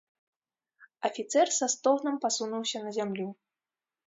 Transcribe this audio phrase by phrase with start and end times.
[1.09, 3.29] Афіцэр са стогнам пасунуўся на зямлю.